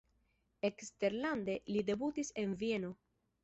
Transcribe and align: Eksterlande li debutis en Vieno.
Eksterlande 0.69 1.59
li 1.77 1.87
debutis 1.93 2.35
en 2.47 2.59
Vieno. 2.65 2.95